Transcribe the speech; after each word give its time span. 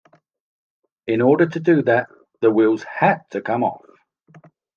In 1.05 1.21
order 1.21 1.45
to 1.45 1.59
do 1.59 1.83
that, 1.83 2.09
the 2.39 2.49
wheels 2.49 2.81
had 2.81 3.21
to 3.29 3.39
come 3.39 3.63
off. 3.63 3.85